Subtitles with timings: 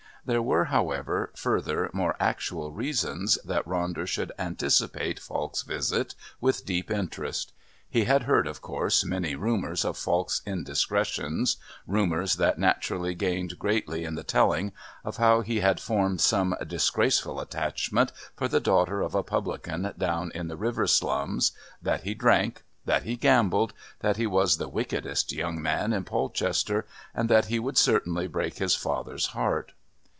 [0.23, 6.91] There were, however, further, more actual reasons that Ronder should anticipate Falk's visit with deep
[6.91, 7.53] interest.
[7.89, 14.03] He had heard, of course, many rumours of Falk's indiscretions, rumours that naturally gained greatly
[14.03, 19.15] in the telling, of how he had formed some disgraceful attachment for the daughter of
[19.15, 24.27] a publican down in the river slums, that he drank, that he gambled, that he
[24.27, 29.25] was the wickedest young man in Polchester, and that he would certainly break his father's
[29.33, 29.71] heart.